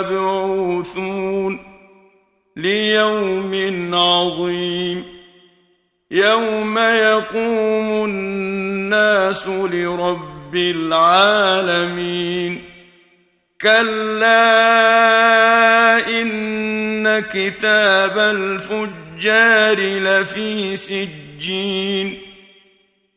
[0.00, 1.58] مبعوثون
[2.56, 3.54] ليوم
[3.94, 5.04] عظيم
[6.10, 11.96] يوم يقوم الناس لرب العالمين
[13.60, 14.36] كلا
[16.20, 22.18] إن كتاب الفجار لفي سجين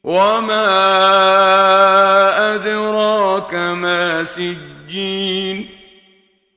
[0.04, 0.66] وما
[2.56, 5.69] أدراك ما سجين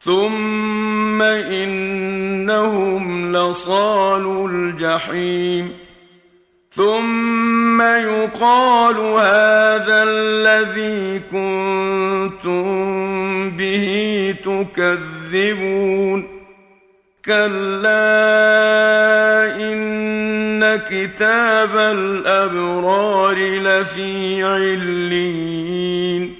[0.00, 3.02] ثم انهم
[3.36, 5.72] لصالوا الجحيم
[6.70, 12.70] ثم يقال هذا الذي كنتم
[13.50, 13.86] به
[14.44, 16.40] تكذبون
[17.24, 18.00] كلا
[19.60, 26.39] ان كتاب الابرار لفي عليين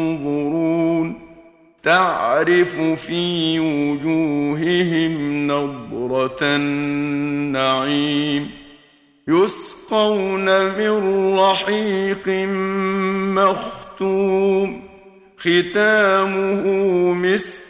[1.83, 8.49] تعرف في وجوههم نضرة النعيم
[9.27, 10.45] يسقون
[10.77, 10.91] من
[11.39, 12.27] رحيق
[13.37, 14.81] مختوم
[15.37, 16.63] ختامه
[17.13, 17.61] مسك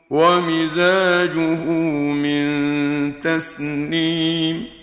[0.09, 1.65] ومزاجه
[2.11, 2.43] من
[3.21, 4.82] تسنيم.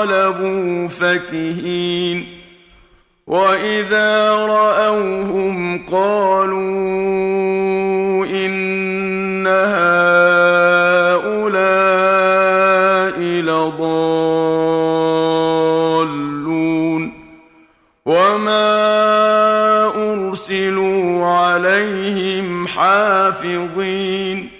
[0.00, 2.26] انقلبوا فكهين
[3.26, 6.60] وإذا رأوهم قالوا
[8.26, 10.00] إن هؤلاء
[13.40, 13.90] لضالون
[18.06, 18.80] وما
[20.12, 24.59] أرسلوا عليهم حافظين